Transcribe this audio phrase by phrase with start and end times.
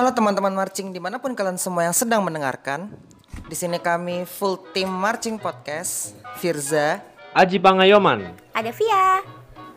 [0.00, 2.88] Halo teman-teman marching di mana pun kalian semua yang sedang mendengarkan.
[3.44, 6.16] Di sini kami full tim marching podcast.
[6.40, 7.04] Firza
[7.36, 8.32] Aji Pangayoman.
[8.56, 9.20] Ada Via.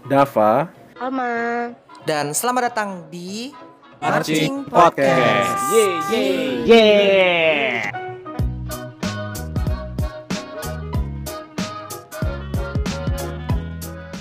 [0.08, 1.76] Dava, Alma.
[2.08, 3.52] dan selamat datang di
[4.00, 5.60] Marching Podcast.
[5.76, 6.40] Yeay, yeay,
[6.72, 7.93] yeay.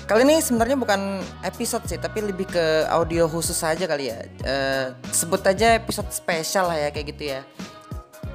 [0.03, 4.19] Kali ini sebenarnya bukan episode sih, tapi lebih ke audio khusus saja kali ya.
[4.43, 7.41] Eh, sebut aja episode spesial lah ya kayak gitu ya.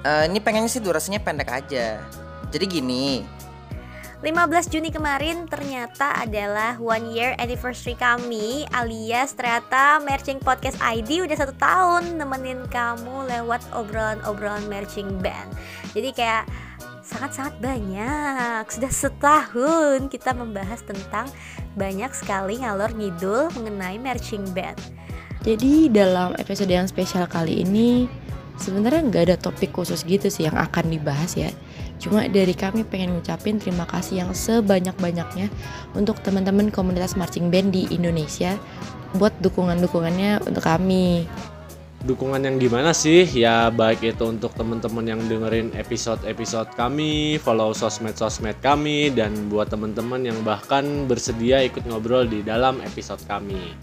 [0.00, 2.00] Eh, ini pengennya sih durasinya pendek aja.
[2.48, 3.20] Jadi gini,
[4.18, 11.36] 15 Juni kemarin ternyata adalah one year anniversary kami alias ternyata Marching Podcast ID udah
[11.38, 15.54] satu tahun nemenin kamu lewat obrolan-obrolan marching band.
[15.94, 16.50] Jadi kayak
[17.08, 18.68] sangat-sangat banyak.
[18.68, 21.32] Sudah setahun kita membahas tentang
[21.72, 24.76] banyak sekali ngalor ngidul mengenai marching band.
[25.40, 28.04] Jadi dalam episode yang spesial kali ini
[28.60, 31.48] sebenarnya nggak ada topik khusus gitu sih yang akan dibahas ya.
[31.96, 35.48] Cuma dari kami pengen ngucapin terima kasih yang sebanyak-banyaknya
[35.96, 38.54] untuk teman-teman komunitas marching band di Indonesia
[39.16, 41.24] buat dukungan-dukungannya untuk kami.
[41.98, 43.26] Dukungan yang gimana sih?
[43.26, 50.22] Ya baik itu untuk teman-teman yang dengerin episode-episode kami, follow sosmed-sosmed kami, dan buat teman-teman
[50.22, 53.74] yang bahkan bersedia ikut ngobrol di dalam episode kami.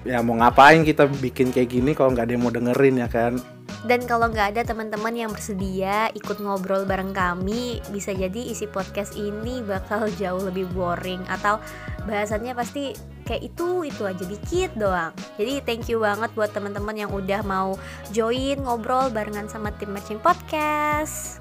[0.00, 3.38] ya mau ngapain kita bikin kayak gini kalau nggak ada yang mau dengerin ya kan?
[3.86, 9.14] Dan kalau nggak ada teman-teman yang bersedia ikut ngobrol bareng kami, bisa jadi isi podcast
[9.14, 11.62] ini bakal jauh lebih boring atau
[12.04, 12.92] bahasannya pasti
[13.30, 15.14] kayak itu itu aja dikit doang.
[15.38, 17.78] Jadi thank you banget buat teman-teman yang udah mau
[18.10, 21.38] join ngobrol barengan sama tim Matching Podcast.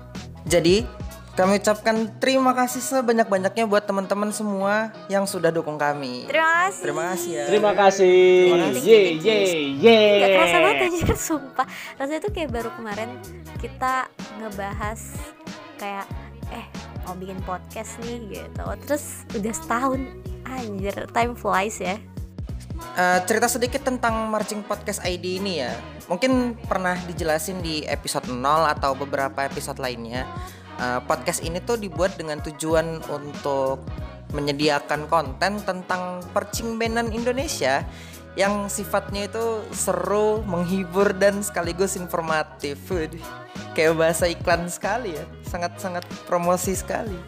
[0.47, 0.87] jadi
[1.37, 6.27] kami ucapkan terima kasih sebanyak-banyaknya buat teman-teman semua yang sudah dukung kami.
[6.27, 6.83] Terima kasih.
[6.83, 7.45] Terima kasih ya.
[7.47, 8.17] Terima kasih.
[8.19, 8.83] Terima kasih.
[8.83, 10.19] Yeay, yeay, yeay.
[10.19, 13.09] Gak kerasa banget aja sumpah Rasanya tuh kayak baru kemarin
[13.63, 14.99] kita ngebahas
[15.79, 16.05] kayak
[16.51, 16.65] eh
[17.07, 20.01] mau bikin podcast nih gitu Terus udah setahun
[20.57, 21.97] anjir time flies ya
[22.99, 25.71] Eh, cerita sedikit tentang Marching Podcast ID ini ya.
[26.07, 30.27] Mungkin pernah dijelasin di episode 0 atau beberapa episode lainnya.
[30.79, 33.83] Eh, podcast ini tuh dibuat dengan tujuan untuk
[34.31, 37.83] menyediakan konten tentang percing bandan Indonesia
[38.37, 42.79] yang sifatnya itu seru, menghibur dan sekaligus informatif.
[43.75, 45.25] Kayak bahasa iklan sekali ya.
[45.43, 47.19] Sangat-sangat promosi sekali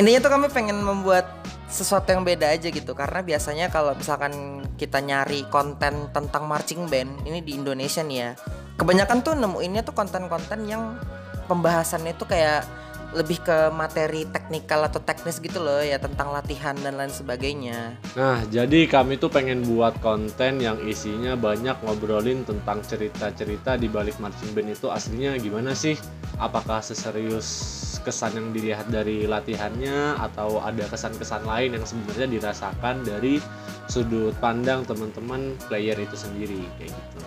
[0.00, 1.28] intinya tuh kami pengen membuat
[1.70, 2.92] sesuatu yang beda aja gitu.
[2.92, 8.32] Karena biasanya kalau misalkan kita nyari konten tentang marching band ini di Indonesia nih ya
[8.80, 10.96] kebanyakan tuh nemuinnya tuh konten-konten yang
[11.44, 12.64] pembahasannya tuh kayak
[13.10, 17.98] lebih ke materi teknikal atau teknis gitu loh ya tentang latihan dan lain sebagainya.
[18.14, 24.14] Nah, jadi kami tuh pengen buat konten yang isinya banyak ngobrolin tentang cerita-cerita di balik
[24.22, 24.86] marching band itu.
[24.88, 25.98] Aslinya gimana sih?
[26.38, 33.38] Apakah seserius kesan yang dilihat dari latihannya atau ada kesan-kesan lain yang sebenarnya dirasakan dari
[33.86, 37.18] sudut pandang teman-teman player itu sendiri kayak gitu.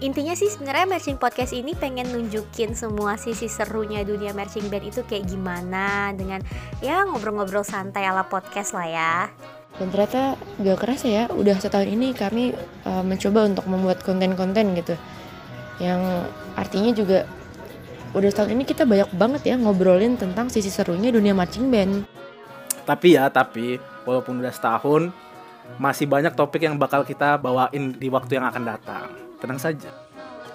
[0.00, 5.04] Intinya sih sebenarnya Marching Podcast ini pengen nunjukin semua sisi serunya dunia marching band itu
[5.04, 6.40] kayak gimana Dengan
[6.80, 9.14] ya ngobrol-ngobrol santai ala podcast lah ya
[9.76, 12.56] Dan ternyata gak kerasa ya, udah setahun ini kami
[12.88, 14.96] uh, mencoba untuk membuat konten-konten gitu
[15.84, 16.00] Yang
[16.56, 17.28] artinya juga
[18.10, 22.06] udah setahun ini kita banyak banget ya ngobrolin tentang sisi serunya dunia marching band
[22.80, 25.14] Tapi ya, tapi walaupun udah setahun,
[25.78, 29.14] masih banyak topik yang bakal kita bawain di waktu yang akan datang.
[29.38, 29.94] Tenang saja.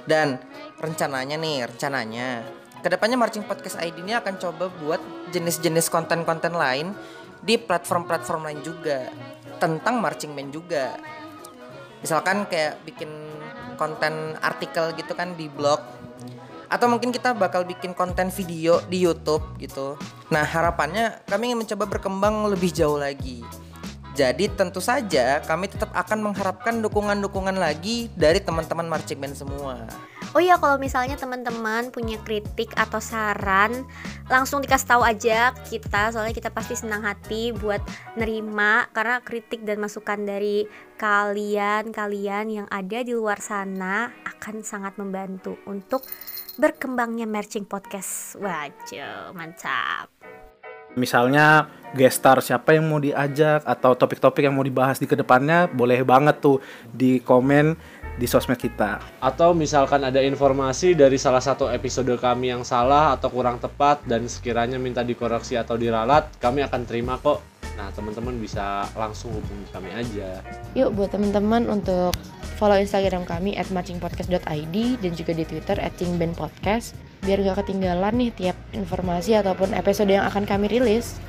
[0.03, 0.43] Dan
[0.83, 2.43] rencananya nih, rencananya
[2.83, 4.99] ke depannya Marching Podcast ID ini akan coba buat
[5.31, 6.91] jenis-jenis konten-konten lain
[7.39, 9.07] di platform-platform lain juga
[9.57, 10.93] tentang marching band juga.
[12.03, 13.09] Misalkan kayak bikin
[13.79, 15.79] konten artikel gitu kan di blog
[16.75, 19.95] atau mungkin kita bakal bikin konten video di YouTube gitu.
[20.27, 23.39] Nah, harapannya kami ingin mencoba berkembang lebih jauh lagi.
[24.11, 29.87] Jadi tentu saja kami tetap akan mengharapkan dukungan-dukungan lagi dari teman-teman marching band semua.
[30.35, 33.87] Oh iya kalau misalnya teman-teman punya kritik atau saran
[34.27, 37.79] langsung dikasih tahu aja kita soalnya kita pasti senang hati buat
[38.19, 40.67] nerima karena kritik dan masukan dari
[40.99, 46.03] kalian-kalian yang ada di luar sana akan sangat membantu untuk
[46.59, 48.35] berkembangnya marching podcast.
[48.35, 50.11] Wajah, mantap.
[50.95, 56.03] Misalnya guest siapa yang mau diajak atau topik-topik yang mau dibahas di ke depannya boleh
[56.03, 56.59] banget tuh
[56.91, 57.75] di komen
[58.15, 59.03] di sosmed kita.
[59.19, 64.27] Atau misalkan ada informasi dari salah satu episode kami yang salah atau kurang tepat dan
[64.27, 67.43] sekiranya minta dikoreksi atau diralat, kami akan terima kok.
[67.75, 70.39] Nah, teman-teman bisa langsung hubungi kami aja.
[70.79, 72.15] Yuk buat teman-teman untuk
[72.55, 75.93] follow Instagram kami at matchingpodcast.id dan juga di Twitter at
[76.35, 76.95] Podcast
[77.25, 81.19] biar gak ketinggalan nih tiap informasi ataupun episode yang akan kami rilis.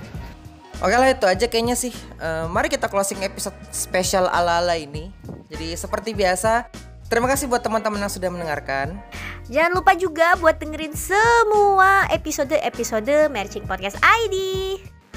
[0.84, 1.90] Oke lah itu aja kayaknya sih.
[2.20, 5.08] Eh, mari kita closing episode spesial ala-ala ini.
[5.48, 6.68] Jadi seperti biasa,
[7.08, 9.00] terima kasih buat teman-teman yang sudah mendengarkan.
[9.48, 14.36] Jangan lupa juga buat dengerin semua episode-episode Merching Podcast ID.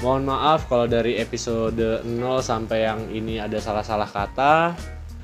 [0.00, 2.08] Mohon maaf kalau dari episode 0
[2.40, 4.72] sampai yang ini ada salah-salah kata.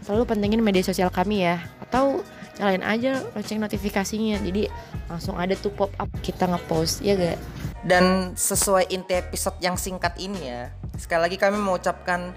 [0.05, 1.65] Selalu pentingin media sosial kami ya.
[1.81, 2.21] Atau
[2.61, 4.37] nyalain aja lonceng notifikasinya.
[4.45, 4.69] Jadi
[5.09, 7.41] langsung ada tuh pop up kita ngepost ya gak
[7.89, 10.69] Dan sesuai inti episode yang singkat ini ya,
[11.01, 12.35] sekali lagi kami mengucapkan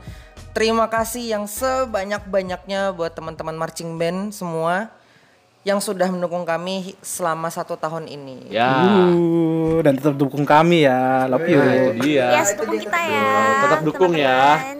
[0.53, 4.93] terima kasih yang sebanyak-banyaknya buat teman-teman marching band semua
[5.67, 8.47] yang sudah mendukung kami selama satu tahun ini.
[8.47, 8.71] Ya,
[9.11, 11.27] Uh, dan tetap dukung kami ya.
[11.27, 11.59] Love you.
[11.59, 12.27] nah itu dia.
[12.31, 13.27] Ya, dukung kita ya.
[13.67, 14.39] Tetap dukung ya.
[14.55, 14.77] teman-teman.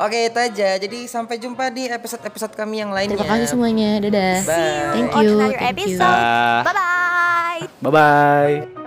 [0.00, 0.68] Oke itu aja.
[0.80, 3.20] Jadi sampai jumpa di episode-episode kami yang lainnya.
[3.20, 4.92] terima kasih semuanya dadah Bye.
[4.96, 6.00] thank On you thank you episode.
[6.00, 6.60] Dah.
[6.64, 7.60] Bye-bye.
[7.84, 8.79] Bye bye.